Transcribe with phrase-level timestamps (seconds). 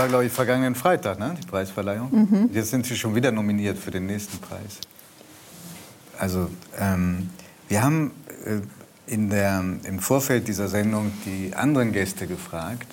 [0.00, 1.36] war, glaube ich, vergangenen Freitag, ne?
[1.40, 2.10] die Preisverleihung.
[2.10, 2.50] Mhm.
[2.54, 4.78] Jetzt sind Sie schon wieder nominiert für den nächsten Preis.
[6.18, 6.48] Also,
[6.78, 7.28] ähm,
[7.68, 8.12] wir haben
[8.46, 8.60] äh,
[9.12, 12.86] in der, im Vorfeld dieser Sendung die anderen Gäste gefragt,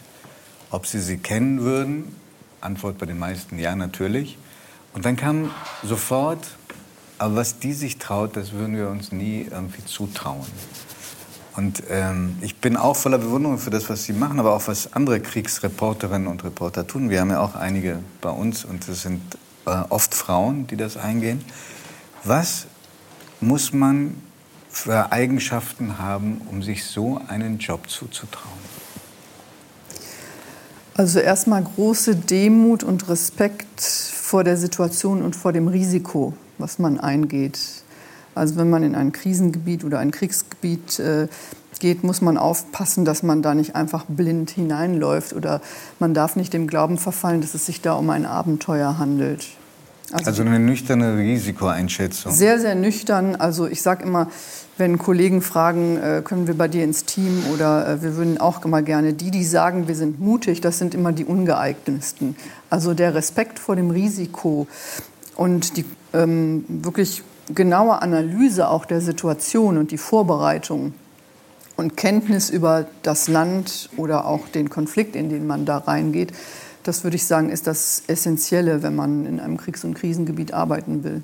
[0.70, 2.13] ob sie sie kennen würden.
[2.59, 4.38] Antwort bei den meisten ja, natürlich.
[4.94, 5.52] Und dann kam
[5.84, 6.45] sofort,
[7.20, 10.45] aber was die sich traut, das würden wir uns nie irgendwie zutrauen.
[11.57, 14.93] Und ähm, ich bin auch voller Bewunderung für das, was Sie machen, aber auch was
[14.93, 17.09] andere Kriegsreporterinnen und Reporter tun.
[17.09, 19.21] Wir haben ja auch einige bei uns und es sind
[19.65, 21.43] äh, oft Frauen, die das eingehen.
[22.23, 22.67] Was
[23.41, 24.21] muss man
[24.70, 28.59] für Eigenschaften haben, um sich so einen Job zuzutrauen?
[30.93, 36.99] Also erstmal große Demut und Respekt vor der Situation und vor dem Risiko, was man
[36.99, 37.57] eingeht.
[38.38, 41.27] Also wenn man in ein Krisengebiet oder ein Kriegsgebiet äh,
[41.80, 45.62] geht, muss man aufpassen, dass man da nicht einfach blind hineinläuft oder
[45.99, 49.48] man darf nicht dem Glauben verfallen, dass es sich da um ein Abenteuer handelt.
[50.12, 52.32] Also, also eine nüchterne Risikoeinschätzung.
[52.32, 53.35] Sehr, sehr nüchtern.
[53.35, 54.29] Also ich sage immer,
[54.77, 58.63] wenn Kollegen fragen, äh, können wir bei dir ins Team oder äh, wir würden auch
[58.63, 62.38] immer gerne, die, die sagen, wir sind mutig, das sind immer die ungeeignetsten.
[62.70, 64.68] Also der Respekt vor dem Risiko
[65.35, 70.94] und die ähm, wirklich genaue Analyse auch der Situation und die Vorbereitung
[71.75, 76.34] und Kenntnis über das Land oder auch den Konflikt, in den man da reingeht,
[76.84, 81.03] das würde ich sagen, ist das Essentielle, wenn man in einem Kriegs- und Krisengebiet arbeiten
[81.03, 81.22] will.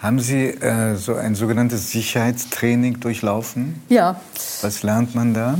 [0.00, 3.82] Haben Sie äh, so ein sogenanntes Sicherheitstraining durchlaufen?
[3.88, 4.20] Ja.
[4.62, 5.58] Was lernt man da?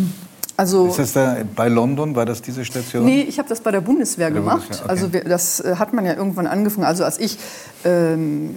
[0.56, 3.05] Also, ist das da bei London, war das diese Station?
[3.05, 4.62] Nee, ich habe das bei der Bundeswehr bei der gemacht.
[4.62, 4.91] Bundeswehr, okay.
[4.91, 6.84] Also wir, das äh, hat man ja irgendwann angefangen.
[6.84, 7.39] Also als ich
[7.84, 8.50] ähm,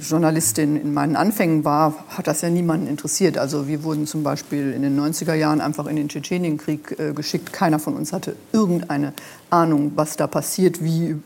[0.00, 3.38] Journalistin in meinen Anfängen war, hat das ja niemanden interessiert.
[3.38, 7.52] Also wir wurden zum Beispiel in den 90er Jahren einfach in den Tschetschenienkrieg äh, geschickt.
[7.52, 9.12] Keiner von uns hatte irgendeine
[9.50, 11.16] Ahnung, was da passiert, wie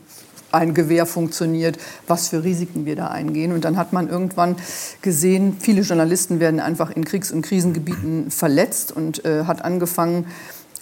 [0.51, 3.53] ein Gewehr funktioniert, was für Risiken wir da eingehen.
[3.53, 4.55] Und dann hat man irgendwann
[5.01, 10.27] gesehen, viele Journalisten werden einfach in Kriegs- und Krisengebieten verletzt und äh, hat angefangen,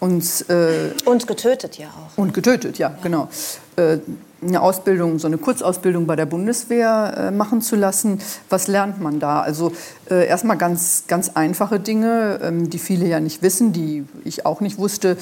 [0.02, 0.42] uns...
[0.42, 2.18] Äh, und getötet ja auch.
[2.18, 2.98] Und getötet, ja, ja.
[3.02, 3.30] genau.
[3.78, 4.00] Äh,
[4.42, 8.20] eine Ausbildung, so eine Kurzausbildung bei der Bundeswehr äh, machen zu lassen.
[8.50, 9.42] Was lernt man da?
[9.42, 9.72] Also
[10.10, 14.60] äh, erstmal ganz, ganz einfache Dinge, ähm, die viele ja nicht wissen, die ich auch
[14.60, 15.16] nicht wusste.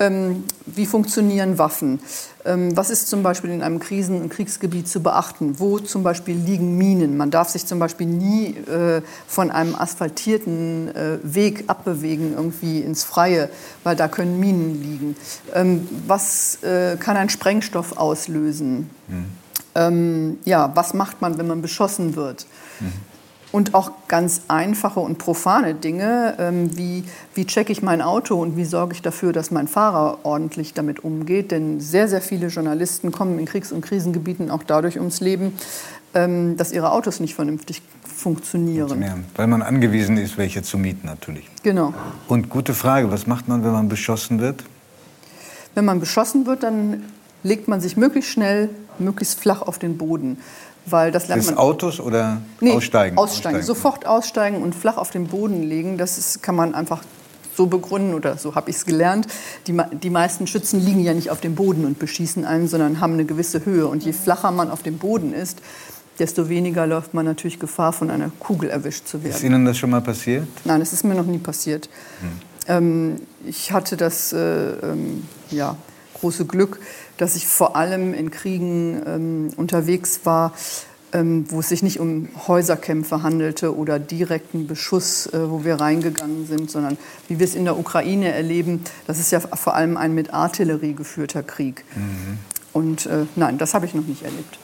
[0.00, 2.00] Ähm, wie funktionieren Waffen?
[2.46, 5.60] Ähm, was ist zum Beispiel in einem Krisen- und Kriegsgebiet zu beachten?
[5.60, 7.18] Wo zum Beispiel liegen Minen?
[7.18, 13.04] Man darf sich zum Beispiel nie äh, von einem asphaltierten äh, Weg abbewegen, irgendwie ins
[13.04, 13.50] Freie,
[13.84, 15.16] weil da können Minen liegen.
[15.52, 18.88] Ähm, was äh, kann ein Sprengstoff auslösen?
[19.06, 19.24] Mhm.
[19.74, 22.46] Ähm, ja, was macht man, wenn man beschossen wird?
[22.80, 23.09] Mhm
[23.52, 28.56] und auch ganz einfache und profane Dinge, ähm, wie, wie checke ich mein Auto und
[28.56, 31.50] wie sorge ich dafür, dass mein Fahrer ordentlich damit umgeht.
[31.50, 35.54] Denn sehr, sehr viele Journalisten kommen in Kriegs- und Krisengebieten auch dadurch ums Leben,
[36.14, 39.24] ähm, dass ihre Autos nicht vernünftig funktionieren.
[39.34, 41.48] Weil man angewiesen ist, welche zu mieten natürlich.
[41.62, 41.94] Genau.
[42.28, 44.62] Und gute Frage, was macht man, wenn man beschossen wird?
[45.74, 47.04] Wenn man beschossen wird, dann
[47.42, 50.38] legt man sich möglichst schnell, möglichst flach auf den Boden.
[50.86, 53.18] Weil das lernt Des Autos oder nee, aussteigen?
[53.18, 53.18] aussteigen?
[53.18, 55.98] Aussteigen, sofort aussteigen und flach auf den Boden legen.
[55.98, 57.02] Das ist, kann man einfach
[57.54, 59.26] so begründen oder so habe ich es gelernt.
[59.66, 63.12] Die, die meisten Schützen liegen ja nicht auf dem Boden und beschießen einen, sondern haben
[63.14, 63.86] eine gewisse Höhe.
[63.86, 65.60] Und je flacher man auf dem Boden ist,
[66.18, 69.34] desto weniger läuft man natürlich Gefahr, von einer Kugel erwischt zu werden.
[69.34, 70.46] Ist Ihnen das schon mal passiert?
[70.64, 71.88] Nein, das ist mir noch nie passiert.
[72.20, 72.28] Hm.
[72.68, 75.76] Ähm, ich hatte das äh, ähm, ja,
[76.20, 76.78] große Glück,
[77.20, 80.54] dass ich vor allem in Kriegen ähm, unterwegs war,
[81.12, 86.46] ähm, wo es sich nicht um Häuserkämpfe handelte oder direkten Beschuss, äh, wo wir reingegangen
[86.46, 86.96] sind, sondern
[87.28, 90.94] wie wir es in der Ukraine erleben, das ist ja vor allem ein mit Artillerie
[90.94, 91.84] geführter Krieg.
[91.94, 92.38] Mhm.
[92.72, 94.58] Und äh, nein, das habe ich noch nicht erlebt.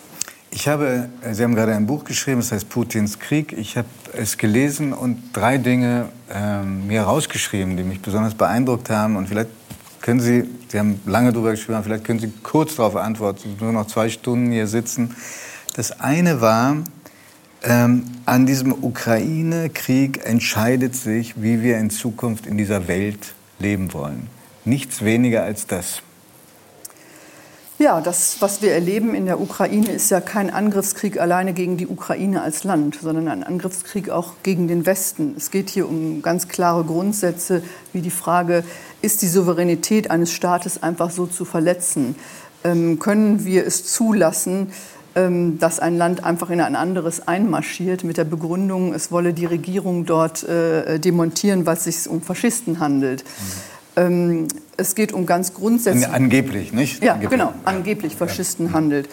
[0.51, 3.53] Ich habe, äh, Sie haben gerade ein Buch geschrieben, das heißt Putins Krieg.
[3.53, 9.17] Ich habe es gelesen und drei Dinge äh, mir rausgeschrieben, die mich besonders beeindruckt haben.
[9.17, 9.51] Und vielleicht
[10.03, 13.87] können Sie, Sie haben lange darüber geschrieben, vielleicht können Sie kurz darauf antworten, nur noch
[13.87, 15.15] zwei Stunden hier sitzen.
[15.75, 16.77] Das eine war,
[17.63, 24.29] ähm, an diesem Ukraine-Krieg entscheidet sich, wie wir in Zukunft in dieser Welt leben wollen.
[24.65, 26.03] Nichts weniger als das.
[27.79, 31.87] Ja, das, was wir erleben in der Ukraine, ist ja kein Angriffskrieg alleine gegen die
[31.87, 35.35] Ukraine als Land, sondern ein Angriffskrieg auch gegen den Westen.
[35.37, 37.63] Es geht hier um ganz klare Grundsätze,
[37.93, 38.65] wie die Frage,
[39.07, 42.17] ist die Souveränität eines Staates einfach so zu verletzen?
[42.65, 44.73] Ähm, können wir es zulassen,
[45.15, 49.47] ähm, dass ein Land einfach in ein anderes einmarschiert mit der Begründung, es wolle die
[49.47, 53.23] Regierung dort äh, demontieren, weil es sich um Faschisten handelt?
[53.25, 54.03] Mhm.
[54.03, 56.09] Ähm, es geht um ganz grundsätzlich.
[56.09, 57.03] Angeblich, nicht?
[57.03, 57.39] Ja, angeblich.
[57.39, 58.73] genau, angeblich Faschisten ja.
[58.73, 59.09] handelt.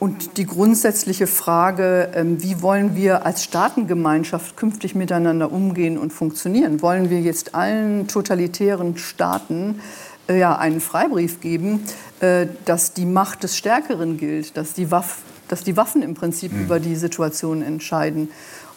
[0.00, 6.80] Und die grundsätzliche Frage, ähm, wie wollen wir als Staatengemeinschaft künftig miteinander umgehen und funktionieren?
[6.80, 9.80] Wollen wir jetzt allen totalitären Staaten
[10.26, 11.84] äh, ja, einen Freibrief geben,
[12.20, 15.18] äh, dass die Macht des Stärkeren gilt, dass die, Waff,
[15.48, 16.62] dass die Waffen im Prinzip mhm.
[16.62, 18.30] über die Situation entscheiden?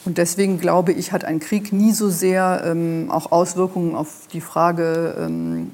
[0.04, 4.42] Und deswegen glaube ich, hat ein Krieg nie so sehr ähm, auch Auswirkungen auf die
[4.42, 5.72] Frage, ähm,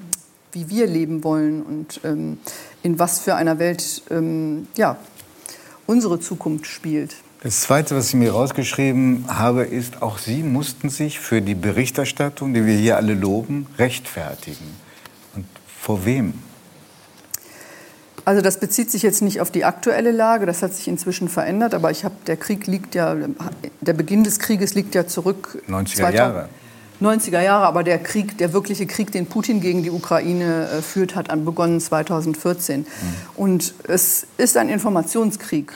[0.52, 4.02] wie wir leben wollen und in was für einer Welt
[4.76, 4.98] ja,
[5.90, 7.16] unsere Zukunft spielt.
[7.42, 12.54] Das Zweite, was ich mir rausgeschrieben habe, ist, auch Sie mussten sich für die Berichterstattung,
[12.54, 14.68] die wir hier alle loben, rechtfertigen.
[15.36, 16.34] Und vor wem?
[18.24, 21.74] Also das bezieht sich jetzt nicht auf die aktuelle Lage, das hat sich inzwischen verändert,
[21.74, 23.16] aber ich habe der Krieg liegt ja
[23.82, 26.50] der Beginn des Krieges liegt ja zurück 90er Jahre.
[27.02, 31.16] 90er Jahre, aber der Krieg, der wirkliche Krieg, den Putin gegen die Ukraine äh, führt,
[31.16, 32.82] hat begonnen 2014.
[32.82, 32.86] Mhm.
[33.36, 35.74] Und es ist ein Informationskrieg.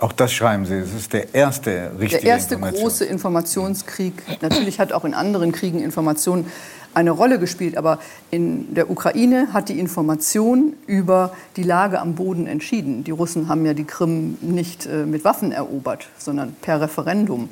[0.00, 0.74] Auch das schreiben Sie.
[0.74, 4.14] Es ist der erste richtige Der erste große Informationskrieg.
[4.40, 6.46] Natürlich hat auch in anderen Kriegen Information
[6.94, 7.98] eine Rolle gespielt, aber
[8.30, 13.04] in der Ukraine hat die Information über die Lage am Boden entschieden.
[13.04, 17.48] Die Russen haben ja die Krim nicht äh, mit Waffen erobert, sondern per Referendum.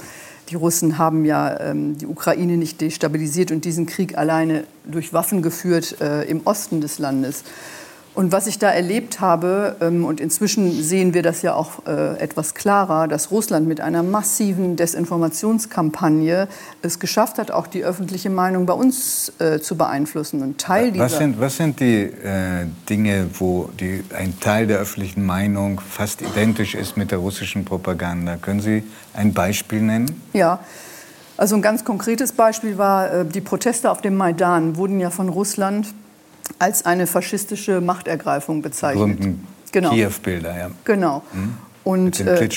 [0.48, 5.42] Die Russen haben ja ähm, die Ukraine nicht destabilisiert und diesen Krieg alleine durch Waffen
[5.42, 7.44] geführt äh, im Osten des Landes.
[8.14, 12.18] Und was ich da erlebt habe, ähm, und inzwischen sehen wir das ja auch äh,
[12.18, 16.48] etwas klarer, dass Russland mit einer massiven Desinformationskampagne
[16.82, 20.42] es geschafft hat, auch die öffentliche Meinung bei uns äh, zu beeinflussen.
[20.42, 24.78] Und Teil dieser was sind, was sind die äh, Dinge, wo die, ein Teil der
[24.78, 28.36] öffentlichen Meinung fast identisch ist mit der russischen Propaganda?
[28.36, 28.82] Können Sie
[29.14, 30.20] ein Beispiel nennen?
[30.32, 30.58] Ja.
[31.36, 35.86] Also ein ganz konkretes Beispiel war, die Proteste auf dem Maidan wurden ja von Russland
[36.58, 39.18] als eine faschistische Machtergreifung bezeichnet.
[39.72, 39.90] Genau.
[39.90, 40.70] Kiew-Bilder, ja.
[40.84, 41.22] Genau.
[41.32, 41.54] Mhm.
[41.84, 42.48] Und äh,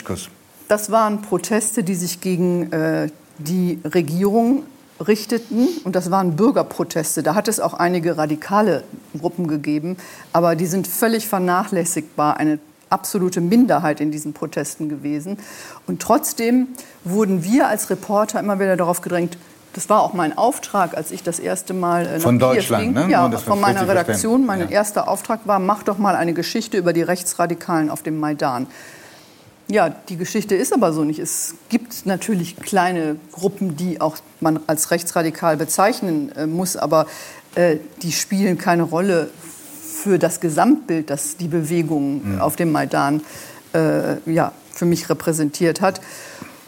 [0.67, 4.63] das waren Proteste, die sich gegen äh, die Regierung
[5.05, 5.67] richteten.
[5.83, 7.23] Und das waren Bürgerproteste.
[7.23, 8.83] Da hat es auch einige radikale
[9.19, 9.97] Gruppen gegeben.
[10.33, 12.37] Aber die sind völlig vernachlässigbar.
[12.37, 12.59] Eine
[12.89, 15.37] absolute Minderheit in diesen Protesten gewesen.
[15.87, 16.67] Und trotzdem
[17.03, 19.37] wurden wir als Reporter immer wieder darauf gedrängt,
[19.73, 22.83] das war auch mein Auftrag, als ich das erste Mal äh, nach von Kiew Deutschland,
[22.83, 22.93] ging.
[22.93, 23.11] Ne?
[23.11, 24.45] Ja, von meiner Redaktion.
[24.45, 24.67] Mein ja.
[24.67, 28.67] erster Auftrag war, mach doch mal eine Geschichte über die Rechtsradikalen auf dem Maidan.
[29.67, 31.19] Ja, die Geschichte ist aber so nicht.
[31.19, 37.05] Es gibt natürlich kleine Gruppen, die auch man als rechtsradikal bezeichnen äh, muss, aber
[37.55, 39.29] äh, die spielen keine Rolle
[39.81, 42.41] für das Gesamtbild, das die Bewegung mhm.
[42.41, 43.21] auf dem Maidan
[43.73, 46.01] äh, ja, für mich repräsentiert hat.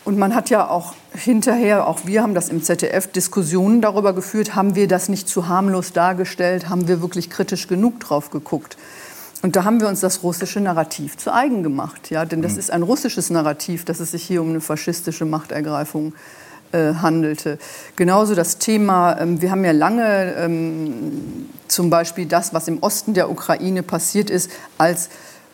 [0.05, 4.55] Und man hat ja auch hinterher, auch wir haben das im ZDF, Diskussionen darüber geführt,
[4.55, 8.77] haben wir das nicht zu harmlos dargestellt, haben wir wirklich kritisch genug drauf geguckt.
[9.41, 12.09] Und da haben wir uns das russische Narrativ zu eigen gemacht.
[12.09, 12.25] Ja?
[12.25, 12.59] Denn das mhm.
[12.59, 16.13] ist ein russisches Narrativ, dass es sich hier um eine faschistische Machtergreifung
[16.71, 17.57] äh, handelte.
[17.95, 23.13] Genauso das Thema, ähm, wir haben ja lange ähm, zum Beispiel das, was im Osten
[23.13, 25.09] der Ukraine passiert ist, als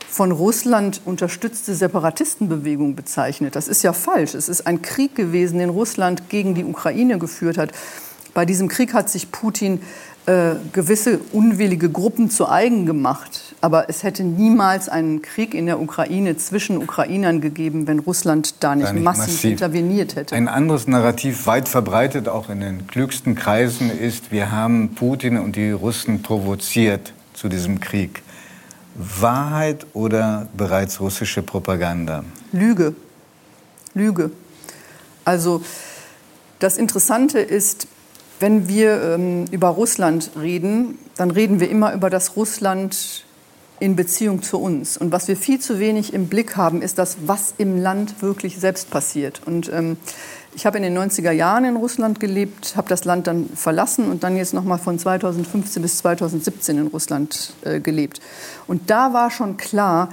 [0.10, 3.56] von Russland unterstützte Separatistenbewegung bezeichnet.
[3.56, 4.34] Das ist ja falsch.
[4.34, 7.72] Es ist ein Krieg gewesen, den Russland gegen die Ukraine geführt hat.
[8.34, 9.82] Bei diesem Krieg hat sich Putin
[10.26, 13.56] äh, gewisse unwillige Gruppen zu eigen gemacht.
[13.62, 18.76] Aber es hätte niemals einen Krieg in der Ukraine zwischen Ukrainern gegeben, wenn Russland da
[18.76, 20.36] nicht, da nicht massiv, massiv, interveniert hätte.
[20.36, 25.56] Ein anderes Narrativ, weit verbreitet, auch in den klügsten Kreisen, ist, wir haben Putin und
[25.56, 28.22] die Russen provoziert zu diesem Krieg.
[29.00, 32.26] Wahrheit oder bereits russische Propaganda?
[32.52, 32.94] Lüge.
[33.94, 34.32] Lüge.
[35.24, 35.62] Also
[36.60, 37.88] das Interessante ist,
[38.42, 43.26] wenn wir ähm, über Russland reden, dann reden wir immer über das Russland
[43.80, 44.98] in Beziehung zu uns.
[44.98, 48.60] Und was wir viel zu wenig im Blick haben, ist das, was im Land wirklich
[48.60, 49.42] selbst passiert.
[49.46, 49.98] Und ähm,
[50.56, 54.24] ich habe in den 90er Jahren in Russland gelebt, habe das Land dann verlassen und
[54.24, 58.20] dann jetzt noch mal von 2015 bis 2017 in Russland äh, gelebt.
[58.68, 60.10] Und da war schon klar,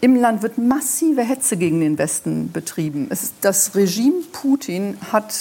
[0.00, 3.08] im Land wird massive Hetze gegen den Westen betrieben.
[3.10, 5.34] Ist, das Regime Putin hat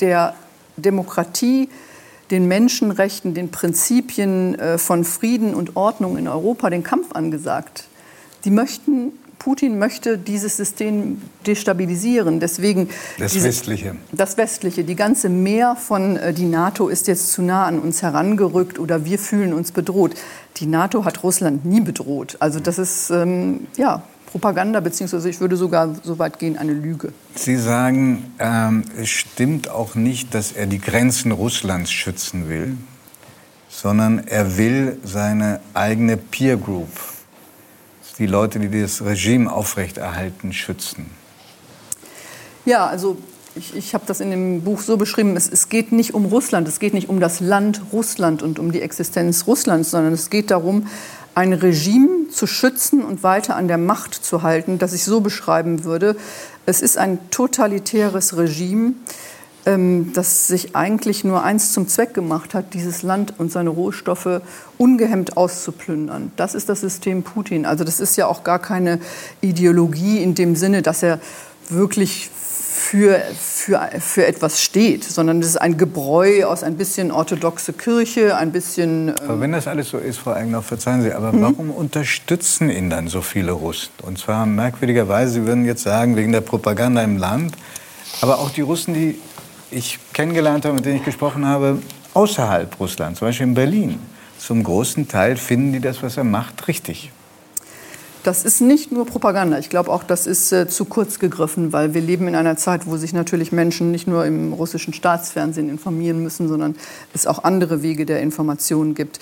[0.00, 0.34] der
[0.76, 1.68] Demokratie,
[2.30, 7.84] den Menschenrechten, den Prinzipien äh, von Frieden und Ordnung in Europa den Kampf angesagt.
[8.44, 12.40] Die möchten Putin möchte dieses System destabilisieren.
[12.40, 13.96] Deswegen das diese, Westliche.
[14.12, 14.84] Das Westliche.
[14.84, 19.04] Die ganze Meer von äh, die NATO ist jetzt zu nah an uns herangerückt oder
[19.04, 20.12] wir fühlen uns bedroht.
[20.58, 22.36] Die NATO hat Russland nie bedroht.
[22.38, 27.12] Also das ist ähm, ja Propaganda, beziehungsweise ich würde sogar so weit gehen, eine Lüge.
[27.34, 32.76] Sie sagen, ähm, es stimmt auch nicht, dass er die Grenzen Russlands schützen will.
[33.70, 36.88] sondern er will seine eigene Peer Group,
[38.18, 41.06] die Leute, die das Regime aufrechterhalten, schützen.
[42.66, 43.16] Ja, also
[43.54, 46.68] ich, ich habe das in dem Buch so beschrieben, es, es, geht nicht um Russland,
[46.68, 50.50] es geht nicht um das Land Russland und um die Existenz Russlands, sondern es geht
[50.50, 50.86] darum,
[51.34, 55.84] ein Regime zu schützen und weiter an der Macht zu halten, das ich so beschreiben
[55.84, 56.16] würde.
[56.66, 58.94] Es ist ein totalitäres Regime,
[59.66, 64.40] ähm, das sich eigentlich nur eins zum Zweck gemacht hat, dieses Land und seine Rohstoffe
[64.78, 66.32] ungehemmt auszuplündern.
[66.36, 67.66] Das ist das System Putin.
[67.66, 69.00] Also das ist ja auch gar keine
[69.40, 71.20] Ideologie in dem Sinne, dass er
[71.68, 72.30] wirklich
[72.90, 78.36] für, für, für etwas steht, sondern es ist ein Gebräu aus ein bisschen orthodoxe Kirche,
[78.36, 79.10] ein bisschen...
[79.10, 81.42] Ähm aber wenn das alles so ist, Frau Eigner, verzeihen Sie, aber mhm.
[81.42, 83.92] warum unterstützen ihn dann so viele Russen?
[84.02, 87.54] Und zwar merkwürdigerweise, Sie würden jetzt sagen, wegen der Propaganda im Land,
[88.22, 89.20] aber auch die Russen, die
[89.70, 91.78] ich kennengelernt habe, mit denen ich gesprochen habe,
[92.14, 94.00] außerhalb Russlands, zum Beispiel in Berlin,
[94.36, 97.12] zum großen Teil finden die das, was er macht, richtig.
[98.22, 99.58] Das ist nicht nur Propaganda.
[99.58, 102.86] Ich glaube auch, das ist äh, zu kurz gegriffen, weil wir leben in einer Zeit,
[102.86, 106.76] wo sich natürlich Menschen nicht nur im russischen Staatsfernsehen informieren müssen, sondern
[107.14, 109.20] es auch andere Wege der Information gibt.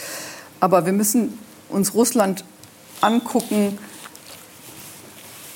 [0.59, 1.39] Aber wir müssen
[1.69, 2.45] uns Russland
[3.01, 3.79] angucken.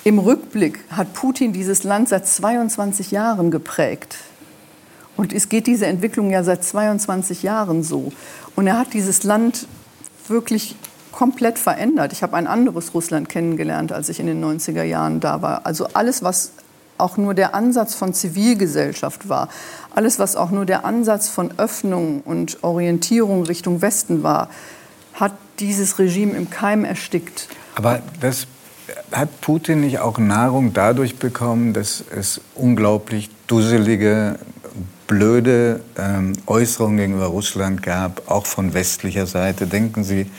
[0.04, 4.18] Im Rückblick hat Putin dieses Land seit 22 Jahren geprägt.
[5.16, 8.12] Und es geht diese Entwicklung ja seit 22 Jahren so.
[8.54, 9.66] Und er hat dieses Land
[10.28, 10.76] wirklich
[11.12, 12.12] komplett verändert.
[12.12, 15.66] Ich habe ein anderes Russland kennengelernt, als ich in den 90er Jahren da war.
[15.66, 16.52] Also alles, was
[16.98, 19.48] auch nur der Ansatz von Zivilgesellschaft war,
[19.94, 24.48] alles, was auch nur der Ansatz von Öffnung und Orientierung Richtung Westen war,
[25.14, 27.48] hat dieses Regime im Keim erstickt.
[27.74, 28.46] Aber das
[29.12, 34.38] hat Putin nicht auch Nahrung dadurch bekommen, dass es unglaublich dusselige,
[35.06, 39.66] blöde ähm, Äußerungen gegenüber Russland gab, auch von westlicher Seite?
[39.66, 40.30] Denken Sie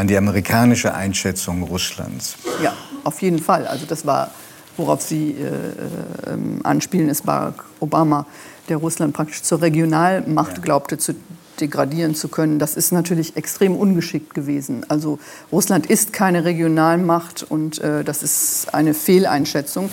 [0.00, 2.36] an die amerikanische Einschätzung Russlands.
[2.62, 2.72] Ja,
[3.04, 3.66] auf jeden Fall.
[3.66, 4.30] Also das war,
[4.78, 8.26] worauf Sie äh, äh, anspielen, ist Barack Obama,
[8.70, 10.62] der Russland praktisch zur Regionalmacht ja.
[10.62, 11.14] glaubte zu
[11.60, 12.58] degradieren zu können.
[12.58, 14.86] Das ist natürlich extrem ungeschickt gewesen.
[14.88, 15.18] Also
[15.52, 19.90] Russland ist keine Regionalmacht und äh, das ist eine Fehleinschätzung.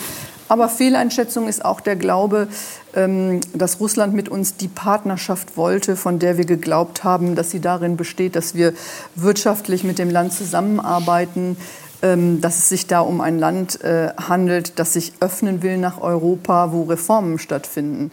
[0.47, 2.47] Aber Fehleinschätzung ist auch der Glaube,
[2.95, 7.59] ähm, dass Russland mit uns die Partnerschaft wollte, von der wir geglaubt haben, dass sie
[7.59, 8.73] darin besteht, dass wir
[9.15, 11.57] wirtschaftlich mit dem Land zusammenarbeiten,
[12.01, 15.99] ähm, dass es sich da um ein Land äh, handelt, das sich öffnen will nach
[15.99, 18.11] Europa, wo Reformen stattfinden.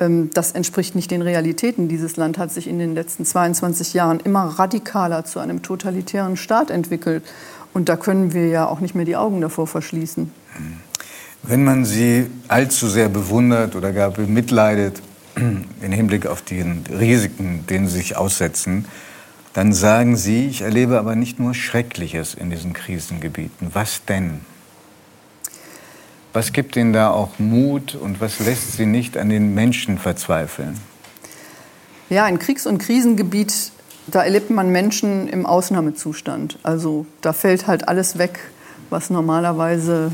[0.00, 1.88] Ähm, das entspricht nicht den Realitäten.
[1.88, 6.70] Dieses Land hat sich in den letzten 22 Jahren immer radikaler zu einem totalitären Staat
[6.70, 7.22] entwickelt.
[7.72, 10.32] Und da können wir ja auch nicht mehr die Augen davor verschließen.
[11.50, 15.02] Wenn man sie allzu sehr bewundert oder gar bemitleidet
[15.34, 18.84] im Hinblick auf die Risiken, denen sie sich aussetzen,
[19.52, 23.70] dann sagen sie, ich erlebe aber nicht nur Schreckliches in diesen Krisengebieten.
[23.72, 24.42] Was denn?
[26.32, 30.78] Was gibt ihnen da auch Mut und was lässt sie nicht an den Menschen verzweifeln?
[32.10, 33.72] Ja, ein Kriegs- und Krisengebiet,
[34.06, 36.60] da erlebt man Menschen im Ausnahmezustand.
[36.62, 38.38] Also da fällt halt alles weg,
[38.88, 40.12] was normalerweise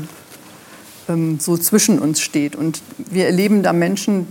[1.09, 2.55] ähm, so zwischen uns steht.
[2.55, 4.27] Und wir erleben da Menschen,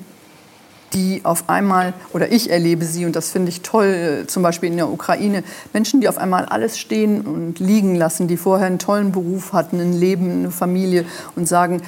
[0.92, 4.70] die auf einmal, oder ich erlebe sie, und das finde ich toll, äh, zum Beispiel
[4.70, 5.42] in der Ukraine,
[5.72, 9.80] Menschen, die auf einmal alles stehen und liegen lassen, die vorher einen tollen Beruf hatten,
[9.80, 11.04] ein Leben, eine Familie
[11.34, 11.82] und sagen,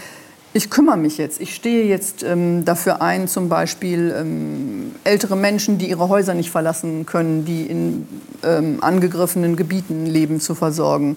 [0.55, 5.79] ich kümmere mich jetzt, ich stehe jetzt ähm, dafür ein, zum Beispiel ähm, ältere Menschen,
[5.79, 8.09] die ihre Häuser nicht verlassen können, die in
[8.43, 11.17] ähm, angegriffenen Gebieten leben, zu versorgen.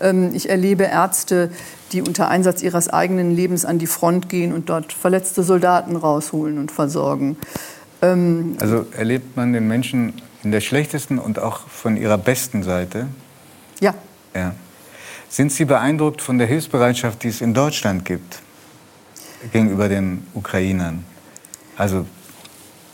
[0.00, 1.50] Ähm, ich erlebe Ärzte,
[1.92, 6.58] die unter Einsatz ihres eigenen Lebens an die Front gehen und dort verletzte Soldaten rausholen
[6.58, 7.36] und versorgen.
[8.02, 13.06] Ähm, also erlebt man den Menschen in der schlechtesten und auch von ihrer besten Seite?
[13.80, 13.94] Ja.
[14.34, 14.54] ja.
[15.28, 18.40] Sind Sie beeindruckt von der Hilfsbereitschaft, die es in Deutschland gibt
[19.52, 21.04] gegenüber den Ukrainern?
[21.76, 22.06] Also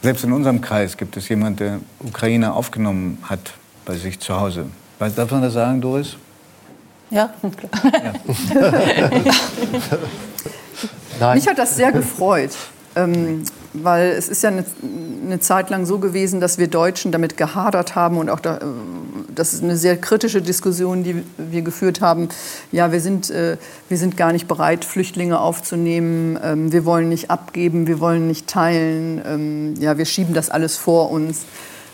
[0.02, 4.66] selbst in unserem Kreis gibt es jemanden, der Ukrainer aufgenommen hat bei sich zu Hause.
[4.98, 6.16] Darf man das sagen, Doris?
[7.10, 7.92] Ja, klar.
[11.20, 11.34] Ja.
[11.34, 12.50] Mich hat das sehr gefreut,
[12.96, 14.64] ähm, weil es ist ja eine,
[15.24, 18.60] eine, Zeit lang so gewesen, dass wir Deutschen damit gehadert haben und auch da, äh,
[19.34, 22.28] das ist eine sehr kritische Diskussion, die wir geführt haben.
[22.72, 23.56] Ja, wir sind, äh,
[23.88, 26.38] wir sind gar nicht bereit, Flüchtlinge aufzunehmen.
[26.42, 29.22] Ähm, wir wollen nicht abgeben, wir wollen nicht teilen.
[29.26, 31.42] Ähm, ja, wir schieben das alles vor uns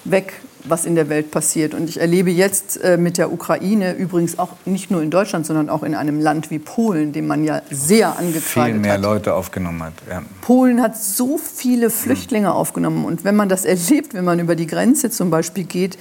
[0.05, 1.75] weg was in der Welt passiert.
[1.75, 5.69] Und ich erlebe jetzt äh, mit der Ukraine, übrigens auch nicht nur in Deutschland, sondern
[5.69, 9.00] auch in einem Land wie Polen, dem man ja sehr angekreidet Viel mehr hat.
[9.00, 9.95] Leute aufgenommen hat.
[10.09, 10.23] Ja.
[10.40, 13.05] Polen hat so viele Flüchtlinge aufgenommen.
[13.05, 15.99] Und wenn man das erlebt, wenn man über die Grenze zum Beispiel geht,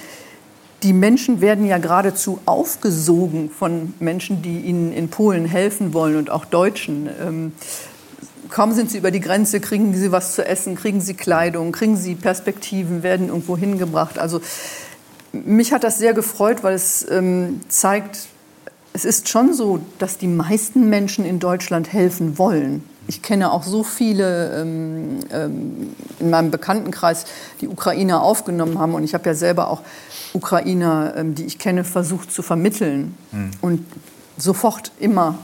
[0.83, 6.29] die Menschen werden ja geradezu aufgesogen von Menschen, die ihnen in Polen helfen wollen und
[6.29, 7.09] auch Deutschen.
[7.21, 7.51] Ähm,
[8.49, 11.97] kaum sind sie über die Grenze, kriegen sie was zu essen, kriegen sie Kleidung, kriegen
[11.97, 14.19] sie Perspektiven, werden irgendwo hingebracht.
[14.19, 14.41] Also
[15.31, 18.27] mich hat das sehr gefreut, weil es ähm, zeigt,
[18.93, 22.83] es ist schon so, dass die meisten Menschen in Deutschland helfen wollen.
[23.07, 27.25] Ich kenne auch so viele ähm, ähm, in meinem Bekanntenkreis,
[27.61, 28.93] die Ukrainer aufgenommen haben.
[28.93, 29.81] Und ich habe ja selber auch
[30.33, 33.17] Ukrainer, ähm, die ich kenne, versucht zu vermitteln.
[33.31, 33.51] Mhm.
[33.61, 33.85] Und
[34.37, 35.39] sofort immer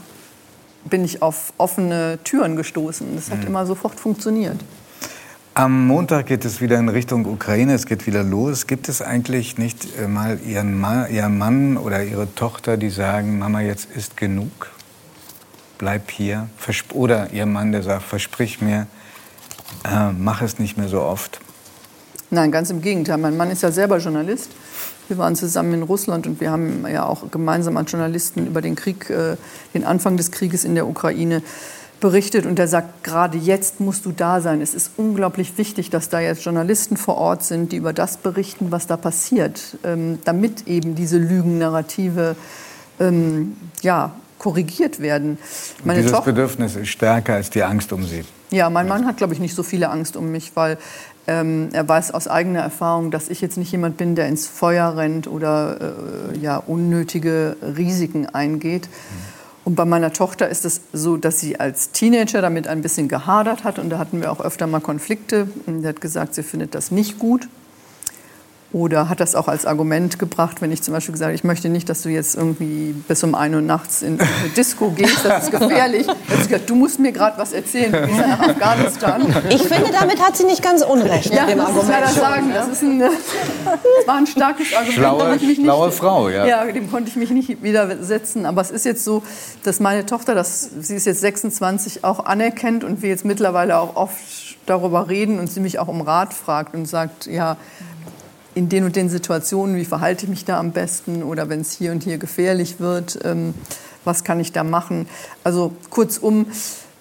[0.88, 3.06] bin ich auf offene Türen gestoßen.
[3.14, 3.48] Das hat mhm.
[3.48, 4.56] immer sofort funktioniert.
[5.54, 8.66] Am Montag geht es wieder in Richtung Ukraine, es geht wieder los.
[8.66, 13.38] Gibt es eigentlich nicht äh, mal Ihren Mann, Ihren Mann oder Ihre Tochter, die sagen,
[13.38, 14.70] Mama, jetzt ist genug?
[15.78, 16.48] bleib hier.
[16.92, 18.86] Oder ihr Mann, der sagt, versprich mir,
[19.84, 21.40] äh, mach es nicht mehr so oft.
[22.30, 23.18] Nein, ganz im Gegenteil.
[23.18, 24.50] Mein Mann ist ja selber Journalist.
[25.08, 28.74] Wir waren zusammen in Russland und wir haben ja auch gemeinsam als Journalisten über den
[28.74, 29.36] Krieg, äh,
[29.74, 31.42] den Anfang des Krieges in der Ukraine
[32.00, 32.44] berichtet.
[32.46, 34.60] Und er sagt, gerade jetzt musst du da sein.
[34.60, 38.70] Es ist unglaublich wichtig, dass da jetzt Journalisten vor Ort sind, die über das berichten,
[38.70, 42.36] was da passiert, ähm, damit eben diese Lügennarrative
[43.00, 45.38] ähm, ja, korrigiert werden.
[45.84, 48.24] Meine dieses Tochter, Bedürfnis ist stärker als die Angst um sie.
[48.50, 50.78] Ja, mein Mann hat, glaube ich, nicht so viele Angst um mich, weil
[51.26, 54.96] ähm, er weiß aus eigener Erfahrung, dass ich jetzt nicht jemand bin, der ins Feuer
[54.96, 55.78] rennt oder
[56.32, 58.88] äh, ja, unnötige Risiken eingeht.
[59.64, 63.64] Und bei meiner Tochter ist es so, dass sie als Teenager damit ein bisschen gehadert
[63.64, 63.80] hat.
[63.80, 65.48] Und da hatten wir auch öfter mal Konflikte.
[65.66, 67.48] Und sie hat gesagt, sie findet das nicht gut.
[68.76, 71.70] Oder hat das auch als Argument gebracht, wenn ich zum Beispiel gesagt habe, ich möchte
[71.70, 75.44] nicht, dass du jetzt irgendwie bis um 1 Uhr nachts in eine Disco gehst, das
[75.44, 76.06] ist gefährlich.
[76.28, 79.34] Gesagt, du musst mir gerade was erzählen, du gehst nach Afghanistan.
[79.48, 81.32] Ich finde, damit hat sie nicht ganz unrecht.
[81.32, 82.04] Ja, dem Argument.
[82.04, 84.94] Ich sagen, das, ist ein, das war ein starkes Argument.
[84.94, 86.44] Schlaue, ich mich nicht, schlaue Frau, ja.
[86.44, 88.44] Ja, dem konnte ich mich nicht widersetzen.
[88.44, 89.22] Aber es ist jetzt so,
[89.62, 93.96] dass meine Tochter, das, sie ist jetzt 26, auch anerkennt und wir jetzt mittlerweile auch
[93.96, 94.18] oft
[94.66, 97.56] darüber reden und sie mich auch um Rat fragt und sagt, ja,
[98.56, 101.72] in den und den Situationen, wie verhalte ich mich da am besten oder wenn es
[101.72, 103.52] hier und hier gefährlich wird, ähm,
[104.04, 105.06] was kann ich da machen?
[105.44, 106.46] Also kurzum,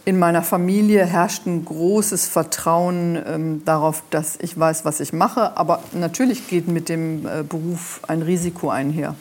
[0.03, 5.55] in meiner Familie herrscht ein großes Vertrauen ähm, darauf, dass ich weiß, was ich mache.
[5.57, 9.15] Aber natürlich geht mit dem äh, Beruf ein Risiko einher.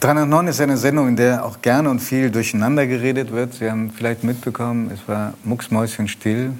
[0.00, 3.54] 309 ist eine Sendung, in der auch gerne und viel durcheinander geredet wird.
[3.54, 6.52] Sie haben vielleicht mitbekommen, es war mucksmäuschenstill.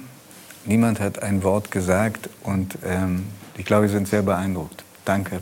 [0.65, 4.83] Niemand hat ein Wort gesagt und ähm, ich glaube, Sie sind sehr beeindruckt.
[5.05, 5.41] Danke.